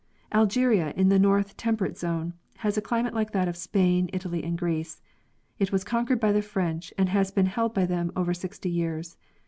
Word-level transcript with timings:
Algeria, 0.31 0.95
in 0.97 1.09
the 1.09 1.19
north 1.19 1.55
temperate 1.57 1.95
zone, 1.95 2.33
has 2.57 2.75
a 2.75 2.81
climate 2.81 3.13
like 3.13 3.33
that 3.33 3.47
of 3.47 3.55
Spain, 3.55 4.09
Italy, 4.11 4.43
and 4.43 4.57
Greece. 4.57 4.99
It 5.59 5.71
was 5.71 5.83
conquered 5.83 6.19
by 6.19 6.31
the 6.31 6.41
French 6.41 6.91
and 6.97 7.09
has 7.09 7.29
been 7.29 7.45
held 7.45 7.75
by 7.75 7.85
them 7.85 8.09
for 8.09 8.17
over 8.17 8.33
sixty 8.33 8.71
years. 8.71 9.15